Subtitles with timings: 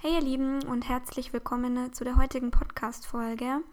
[0.00, 3.64] Hey ihr Lieben und herzlich willkommen zu der heutigen Podcast-Folge.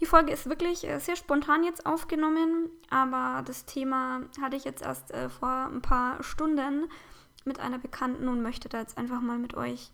[0.00, 4.80] Die Folge ist wirklich äh, sehr spontan jetzt aufgenommen, aber das Thema hatte ich jetzt
[4.80, 6.88] erst äh, vor ein paar Stunden
[7.44, 9.90] mit einer Bekannten und möchte da jetzt einfach mal mit euch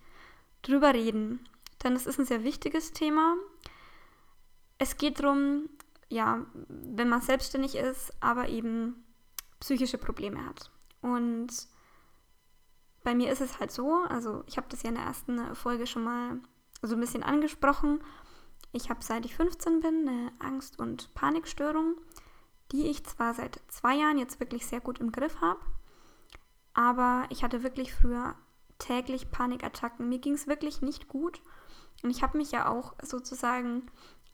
[0.63, 1.45] drüber reden.
[1.83, 3.35] Denn es ist ein sehr wichtiges Thema.
[4.79, 5.69] Es geht darum,
[6.09, 9.05] ja, wenn man selbstständig ist, aber eben
[9.59, 10.71] psychische Probleme hat.
[11.01, 11.48] Und
[13.07, 15.86] bei mir ist es halt so, also ich habe das ja in der ersten Folge
[15.86, 16.41] schon mal
[16.82, 18.00] so ein bisschen angesprochen.
[18.72, 21.95] Ich habe seit ich 15 bin eine Angst- und Panikstörung,
[22.72, 25.61] die ich zwar seit zwei Jahren jetzt wirklich sehr gut im Griff habe,
[26.75, 28.34] aber ich hatte wirklich früher
[28.81, 30.09] täglich Panikattacken.
[30.09, 31.40] Mir ging es wirklich nicht gut
[32.03, 33.86] und ich habe mich ja auch sozusagen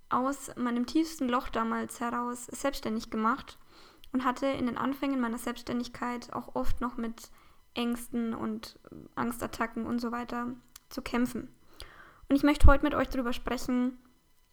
[0.08, 3.58] aus meinem tiefsten Loch damals heraus selbstständig gemacht
[4.12, 7.30] und hatte in den Anfängen meiner Selbstständigkeit auch oft noch mit
[7.74, 8.78] Ängsten und
[9.14, 10.48] Angstattacken und so weiter
[10.88, 11.48] zu kämpfen.
[12.28, 13.98] Und ich möchte heute mit euch darüber sprechen,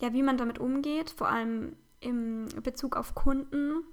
[0.02, 3.84] ja, wie man damit umgeht, vor allem im Bezug auf Kunden.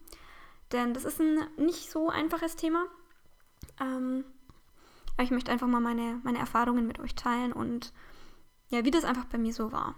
[0.73, 2.87] Denn das ist ein nicht so einfaches Thema.
[3.81, 4.25] Ähm,
[5.15, 7.93] aber ich möchte einfach mal meine, meine Erfahrungen mit euch teilen und
[8.69, 9.95] ja, wie das einfach bei mir so war.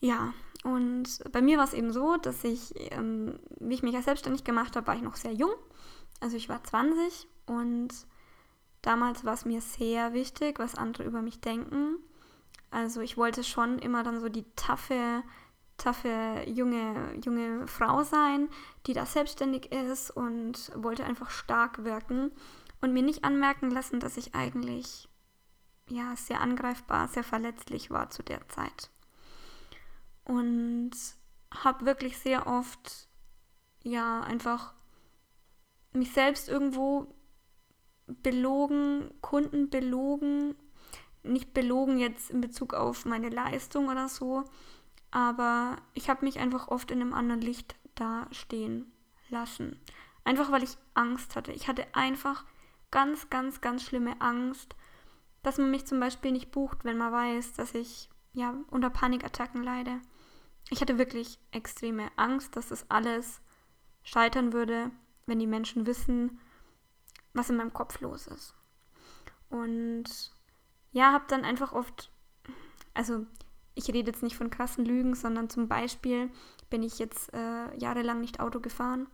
[0.00, 0.32] Ja,
[0.64, 4.44] und bei mir war es eben so, dass ich, ähm, wie ich mich ja selbstständig
[4.44, 5.52] gemacht habe, war ich noch sehr jung.
[6.20, 7.90] Also ich war 20 und
[8.82, 11.96] damals war es mir sehr wichtig, was andere über mich denken.
[12.70, 15.22] Also ich wollte schon immer dann so die taffe,
[15.76, 18.48] taffe junge, junge Frau sein,
[18.86, 22.32] die da selbstständig ist und wollte einfach stark wirken
[22.80, 25.08] und mir nicht anmerken lassen, dass ich eigentlich
[25.88, 28.90] ja sehr angreifbar, sehr verletzlich war zu der Zeit.
[30.24, 30.92] Und
[31.52, 33.08] habe wirklich sehr oft
[33.82, 34.72] ja einfach
[35.92, 37.14] mich selbst irgendwo
[38.22, 40.54] belogen, Kunden belogen,
[41.22, 44.44] nicht belogen jetzt in Bezug auf meine Leistung oder so,
[45.10, 48.90] aber ich habe mich einfach oft in einem anderen Licht dastehen
[49.28, 49.78] lassen.
[50.24, 51.52] Einfach weil ich Angst hatte.
[51.52, 52.44] Ich hatte einfach
[52.90, 54.74] ganz, ganz, ganz schlimme Angst,
[55.42, 59.62] dass man mich zum Beispiel nicht bucht, wenn man weiß, dass ich ja unter Panikattacken
[59.62, 60.00] leide.
[60.70, 63.40] Ich hatte wirklich extreme Angst, dass das alles
[64.02, 64.90] scheitern würde,
[65.26, 66.38] wenn die Menschen wissen,
[67.34, 68.54] was in meinem Kopf los ist.
[69.48, 70.04] Und
[70.92, 72.10] ja, habe dann einfach oft,
[72.94, 73.26] also
[73.74, 76.30] ich rede jetzt nicht von krassen Lügen, sondern zum Beispiel
[76.70, 79.06] bin ich jetzt äh, jahrelang nicht Auto gefahren,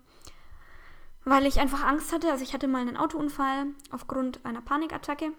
[1.25, 2.31] weil ich einfach Angst hatte.
[2.31, 5.33] Also ich hatte mal einen Autounfall aufgrund einer Panikattacke.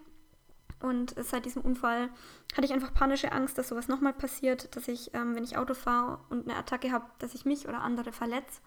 [0.81, 2.09] Und seit diesem Unfall
[2.53, 5.73] hatte ich einfach panische Angst, dass sowas nochmal passiert, dass ich, ähm, wenn ich Auto
[5.73, 8.61] fahre und eine Attacke habe, dass ich mich oder andere verletze.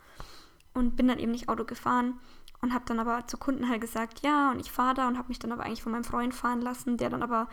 [0.75, 2.21] Und bin dann eben nicht Auto gefahren
[2.62, 5.28] und habe dann aber zu Kunden halt gesagt, ja, und ich fahre da und habe
[5.28, 7.49] mich dann aber eigentlich von meinem Freund fahren lassen, der dann aber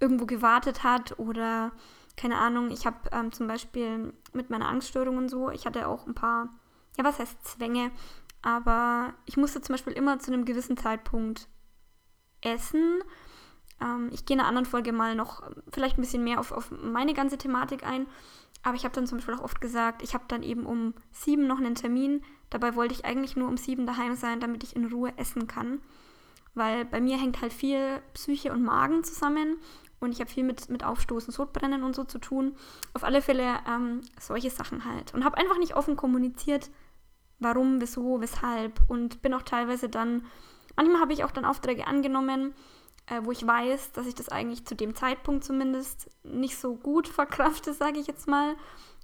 [0.00, 1.72] irgendwo gewartet hat oder
[2.16, 6.06] keine Ahnung, ich habe ähm, zum Beispiel mit meiner Angststörung und so, ich hatte auch
[6.06, 6.50] ein paar,
[6.98, 7.92] ja, was heißt Zwänge,
[8.42, 11.48] aber ich musste zum Beispiel immer zu einem gewissen Zeitpunkt
[12.40, 13.02] essen.
[13.80, 16.70] Ähm, ich gehe in einer anderen Folge mal noch vielleicht ein bisschen mehr auf, auf
[16.70, 18.06] meine ganze Thematik ein.
[18.62, 21.46] Aber ich habe dann zum Beispiel auch oft gesagt, ich habe dann eben um sieben
[21.46, 22.22] noch einen Termin.
[22.50, 25.80] Dabei wollte ich eigentlich nur um sieben daheim sein, damit ich in Ruhe essen kann.
[26.54, 29.56] Weil bei mir hängt halt viel Psyche und Magen zusammen
[30.00, 32.56] und ich habe viel mit, mit Aufstoßen, Sodbrennen und so zu tun.
[32.94, 35.14] Auf alle Fälle ähm, solche Sachen halt.
[35.14, 36.70] Und habe einfach nicht offen kommuniziert,
[37.38, 38.80] warum, wieso, weshalb.
[38.88, 40.24] Und bin auch teilweise dann,
[40.74, 42.54] manchmal habe ich auch dann Aufträge angenommen,
[43.10, 47.08] äh, wo ich weiß, dass ich das eigentlich zu dem Zeitpunkt zumindest nicht so gut
[47.08, 48.54] verkrafte, sage ich jetzt mal.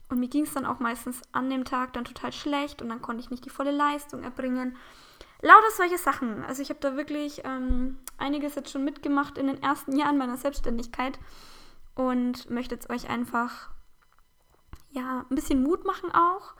[0.09, 3.03] Und mir ging es dann auch meistens an dem Tag dann total schlecht und dann
[3.03, 4.77] konnte ich nicht die volle Leistung erbringen.
[5.43, 6.45] Lauter solche Sachen.
[6.45, 10.37] Also ich habe da wirklich ähm, einiges jetzt schon mitgemacht in den ersten Jahren meiner
[10.37, 11.19] Selbstständigkeit
[11.97, 13.71] und möchte jetzt euch einfach
[14.91, 16.55] ja ein bisschen Mut machen auch,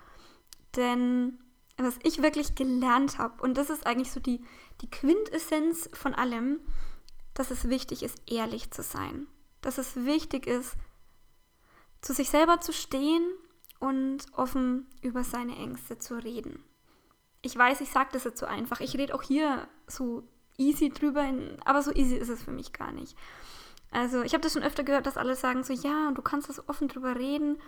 [0.75, 1.39] denn
[1.79, 4.45] was ich wirklich gelernt habe und das ist eigentlich so die
[4.81, 6.61] die Quintessenz von allem,
[7.37, 9.27] dass es wichtig ist, ehrlich zu sein.
[9.61, 10.75] Dass es wichtig ist,
[12.01, 13.23] zu sich selber zu stehen
[13.79, 16.65] und offen über seine Ängste zu reden.
[17.43, 18.81] Ich weiß, ich sage das jetzt so einfach.
[18.81, 21.31] Ich rede auch hier so easy drüber,
[21.65, 23.17] aber so easy ist es für mich gar nicht.
[23.91, 26.69] Also ich habe das schon öfter gehört, dass alle sagen so, ja, du kannst das
[26.69, 27.59] offen drüber reden.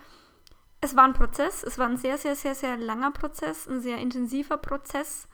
[0.81, 3.99] Es war ein Prozess, es war ein sehr, sehr, sehr, sehr langer Prozess, ein sehr
[3.99, 5.29] intensiver Prozess.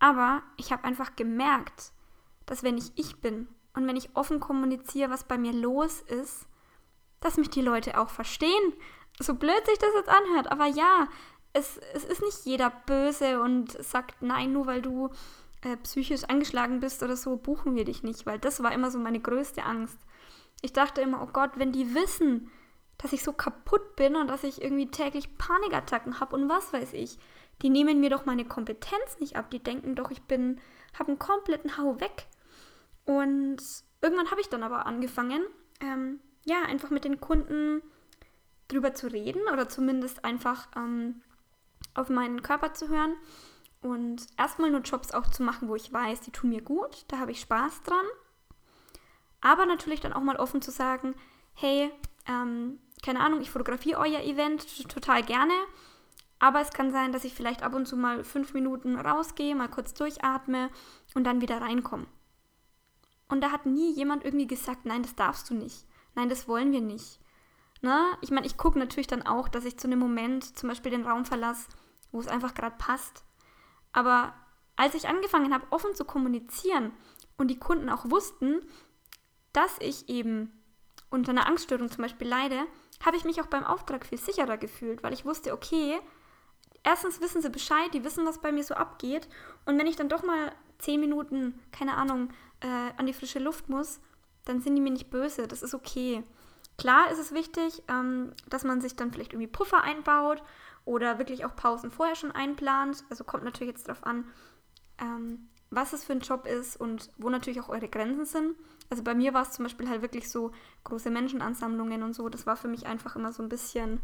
[0.00, 1.92] Aber ich habe einfach gemerkt,
[2.46, 6.46] dass wenn ich ich bin und wenn ich offen kommuniziere, was bei mir los ist,
[7.20, 8.72] dass mich die Leute auch verstehen.
[9.20, 11.08] So blöd sich das jetzt anhört, aber ja,
[11.52, 15.10] es, es ist nicht jeder böse und sagt nein, nur weil du
[15.62, 18.98] äh, psychisch angeschlagen bist oder so, buchen wir dich nicht, weil das war immer so
[18.98, 19.98] meine größte Angst.
[20.62, 22.50] Ich dachte immer, oh Gott, wenn die wissen,
[22.98, 26.92] dass ich so kaputt bin und dass ich irgendwie täglich Panikattacken habe und was weiß
[26.92, 27.18] ich,
[27.62, 29.50] die nehmen mir doch meine Kompetenz nicht ab.
[29.50, 30.60] Die denken doch, ich bin,
[30.98, 32.26] habe einen kompletten Hau weg.
[33.04, 33.62] Und
[34.00, 35.42] irgendwann habe ich dann aber angefangen,
[35.80, 37.82] ähm, ja, einfach mit den Kunden
[38.68, 41.22] drüber zu reden oder zumindest einfach ähm,
[41.94, 43.14] auf meinen Körper zu hören
[43.80, 47.18] und erstmal nur Jobs auch zu machen, wo ich weiß, die tun mir gut, da
[47.18, 48.06] habe ich Spaß dran.
[49.40, 51.14] Aber natürlich dann auch mal offen zu sagen,
[51.52, 51.90] hey,
[52.26, 55.52] ähm, keine Ahnung, ich fotografiere euer Event total gerne,
[56.38, 59.68] aber es kann sein, dass ich vielleicht ab und zu mal fünf Minuten rausgehe, mal
[59.68, 60.70] kurz durchatme
[61.14, 62.06] und dann wieder reinkomme.
[63.28, 65.86] Und da hat nie jemand irgendwie gesagt, nein, das darfst du nicht.
[66.14, 67.18] Nein, das wollen wir nicht.
[67.80, 68.00] Ne?
[68.20, 71.06] Ich meine, ich gucke natürlich dann auch, dass ich zu einem Moment zum Beispiel den
[71.06, 71.68] Raum verlasse,
[72.12, 73.24] wo es einfach gerade passt.
[73.92, 74.34] Aber
[74.76, 76.92] als ich angefangen habe, offen zu kommunizieren
[77.36, 78.60] und die Kunden auch wussten,
[79.52, 80.52] dass ich eben
[81.10, 82.66] unter einer Angststörung zum Beispiel leide,
[83.04, 86.00] habe ich mich auch beim Auftrag viel sicherer gefühlt, weil ich wusste, okay,
[86.82, 89.28] erstens wissen sie Bescheid, die wissen, was bei mir so abgeht.
[89.64, 92.30] Und wenn ich dann doch mal zehn Minuten, keine Ahnung,
[92.64, 94.00] äh, an die frische Luft muss,
[94.46, 95.46] dann sind die mir nicht böse.
[95.46, 96.24] Das ist okay.
[96.78, 100.42] Klar ist es wichtig, ähm, dass man sich dann vielleicht irgendwie Puffer einbaut
[100.84, 103.04] oder wirklich auch Pausen vorher schon einplant.
[103.10, 104.24] Also kommt natürlich jetzt darauf an,
[104.98, 108.56] ähm, was es für ein Job ist und wo natürlich auch eure Grenzen sind.
[108.90, 110.52] Also bei mir war es zum Beispiel halt wirklich so
[110.84, 112.28] große Menschenansammlungen und so.
[112.28, 114.00] Das war für mich einfach immer so ein bisschen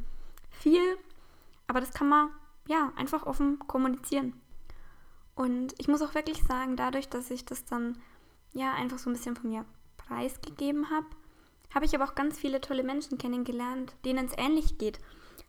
[0.50, 0.82] viel.
[1.66, 2.30] Aber das kann man
[2.66, 4.40] ja einfach offen kommunizieren.
[5.34, 7.98] Und ich muss auch wirklich sagen, dadurch, dass ich das dann
[8.52, 9.64] ja einfach so ein bisschen von mir
[9.96, 11.06] preisgegeben habe,
[11.74, 14.98] habe ich aber auch ganz viele tolle Menschen kennengelernt, denen es ähnlich geht.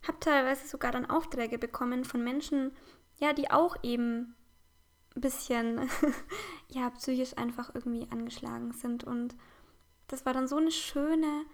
[0.08, 2.72] Habe teilweise sogar dann Aufträge bekommen von Menschen,
[3.18, 4.36] ja, die auch eben
[5.16, 5.90] ein bisschen,
[6.70, 9.04] ja, psychisch einfach irgendwie angeschlagen sind.
[9.04, 9.36] Und
[10.08, 11.46] das war dann so eine schöne,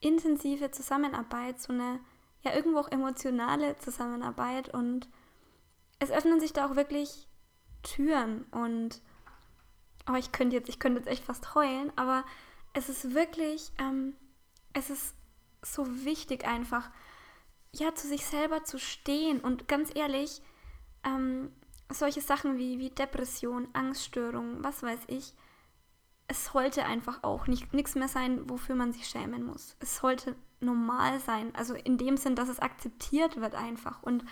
[0.00, 2.00] intensive Zusammenarbeit, so eine,
[2.42, 4.72] ja, irgendwo auch emotionale Zusammenarbeit.
[4.72, 5.08] Und
[5.98, 7.28] es öffnen sich da auch wirklich
[7.82, 8.44] Türen.
[8.50, 9.02] Und,
[10.08, 12.24] oh, ich könnte jetzt, ich könnte jetzt echt fast heulen, aber
[12.72, 14.14] es ist wirklich, ähm,
[14.72, 15.14] es ist
[15.62, 16.90] so wichtig einfach,
[17.74, 19.40] ja, zu sich selber zu stehen.
[19.40, 20.42] Und ganz ehrlich,
[21.04, 21.52] ähm,
[21.90, 25.34] solche Sachen wie, wie Depression, Angststörung, was weiß ich,
[26.28, 29.76] es sollte einfach auch nichts mehr sein, wofür man sich schämen muss.
[29.80, 34.02] Es sollte normal sein, also in dem Sinn, dass es akzeptiert wird einfach.
[34.02, 34.24] Und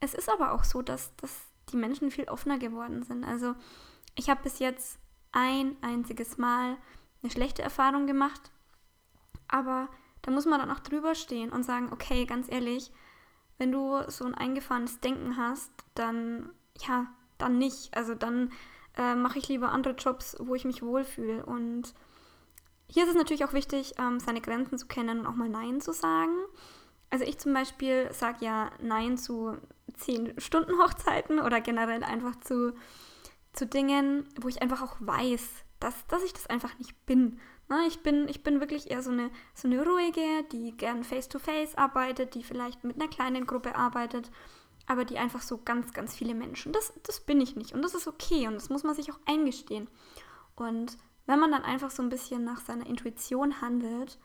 [0.00, 1.32] es ist aber auch so, dass, dass
[1.70, 3.24] die Menschen viel offener geworden sind.
[3.24, 3.54] Also
[4.16, 4.98] ich habe bis jetzt
[5.32, 6.76] ein einziges Mal
[7.22, 8.50] eine schlechte Erfahrung gemacht,
[9.48, 9.88] aber
[10.22, 12.90] da muss man dann auch drüber stehen und sagen, okay, ganz ehrlich,
[13.58, 16.50] wenn du so ein eingefahrenes Denken hast, dann
[16.86, 17.06] ja,
[17.38, 17.96] dann nicht.
[17.96, 18.52] Also dann
[18.96, 21.44] äh, mache ich lieber andere Jobs, wo ich mich wohlfühle.
[21.44, 21.94] Und
[22.88, 25.80] hier ist es natürlich auch wichtig, ähm, seine Grenzen zu kennen und auch mal Nein
[25.80, 26.34] zu sagen.
[27.10, 29.56] Also ich zum Beispiel sage ja Nein zu
[29.98, 32.74] 10-Stunden-Hochzeiten oder generell einfach zu,
[33.56, 35.48] zu Dingen, wo ich einfach auch weiß,
[35.80, 37.40] dass, dass ich das einfach nicht bin.
[37.68, 38.28] Na, ne, ich bin.
[38.28, 42.44] Ich bin wirklich eher so eine, so eine ruhige, die gern face-to-face -face arbeitet, die
[42.44, 44.30] vielleicht mit einer kleinen Gruppe arbeitet
[44.86, 46.72] aber die einfach so ganz, ganz viele Menschen.
[46.72, 49.18] Das, das bin ich nicht und das ist okay und das muss man sich auch
[49.26, 49.88] eingestehen.
[50.54, 54.18] Und wenn man dann einfach so ein bisschen nach seiner Intuition handelt,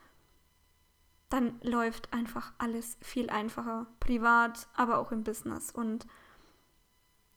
[1.30, 5.72] dann läuft einfach alles viel einfacher, privat, aber auch im Business.
[5.72, 6.06] Und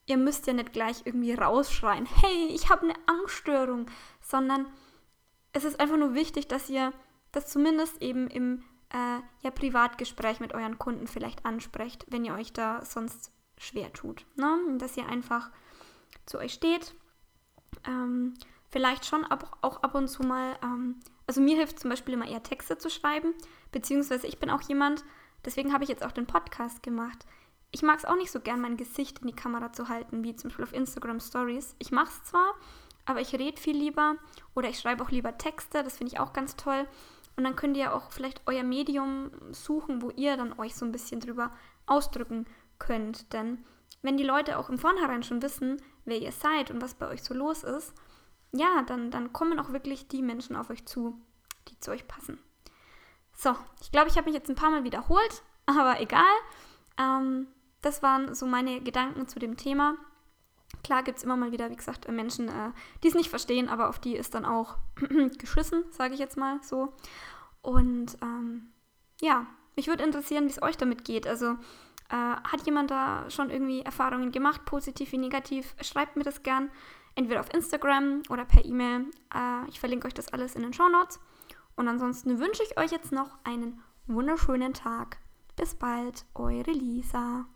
[0.07, 3.87] ihr müsst ja nicht gleich irgendwie rausschreien, hey, ich habe eine Angststörung,
[4.21, 4.67] sondern
[5.53, 6.93] es ist einfach nur wichtig, dass ihr
[7.33, 12.53] das zumindest eben im äh, ja, Privatgespräch mit euren Kunden vielleicht ansprecht, wenn ihr euch
[12.53, 14.27] da sonst schwer tut.
[14.37, 14.77] Ne?
[14.79, 15.51] Dass ihr einfach
[16.27, 16.95] zu euch steht.
[17.87, 18.35] Ähm,
[18.71, 22.29] vielleicht schon ab, auch ab und zu mal, ähm, also mir hilft zum Beispiel immer
[22.29, 23.35] eher Texte zu schreiben,
[23.73, 25.05] beziehungsweise ich bin auch jemand,
[25.45, 27.27] deswegen habe ich jetzt auch den Podcast gemacht.
[27.75, 30.37] Ich mag es auch nicht so gern, mein Gesicht in die Kamera zu halten, wie
[30.37, 31.75] zum Beispiel auf Instagram Stories.
[31.81, 32.55] Ich mache es zwar,
[33.05, 34.15] aber ich rede viel lieber
[34.55, 36.87] oder ich schreibe auch lieber Texte, das finde ich auch ganz toll.
[37.37, 40.93] Und dann könnt ihr auch vielleicht euer Medium suchen, wo ihr dann euch so ein
[40.93, 41.51] bisschen drüber
[41.87, 42.47] ausdrücken
[42.79, 43.33] könnt.
[43.33, 43.65] Denn
[44.03, 47.25] wenn die Leute auch im Vornherein schon wissen, wer ihr seid und was bei euch
[47.25, 47.93] so los ist,
[48.53, 51.21] ja, dann, dann kommen auch wirklich die Menschen auf euch zu,
[51.67, 52.39] die zu euch passen.
[53.33, 56.23] So, ich glaube, ich habe mich jetzt ein paar Mal wiederholt, aber egal.
[56.97, 57.49] Ähm,
[57.85, 59.97] das waren so meine Gedanken zu dem Thema.
[60.83, 62.73] Klar gibt es immer mal wieder, wie gesagt, Menschen, äh,
[63.03, 64.77] die es nicht verstehen, aber auf die ist dann auch
[65.39, 66.93] geschissen, sage ich jetzt mal so.
[67.63, 68.71] Und ähm,
[69.21, 71.27] ja, mich würde interessieren, wie es euch damit geht.
[71.27, 71.57] Also
[72.11, 75.75] äh, hat jemand da schon irgendwie Erfahrungen gemacht, positiv wie negativ?
[75.81, 76.71] Schreibt mir das gern,
[77.15, 79.07] entweder auf Instagram oder per E-Mail.
[79.35, 81.21] Äh, ich verlinke euch das alles in den Show Notes.
[81.77, 85.19] Und ansonsten wünsche ich euch jetzt noch einen wunderschönen Tag.
[85.57, 87.47] Bis bald, eure Lisa.